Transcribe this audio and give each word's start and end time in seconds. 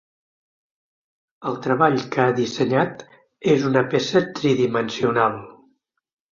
El 1.49 1.59
treball 1.65 1.99
que 2.15 2.25
ha 2.25 2.33
dissenyat 2.41 3.05
és 3.55 3.69
una 3.71 3.87
peça 3.95 4.25
tridimensional. 4.43 5.41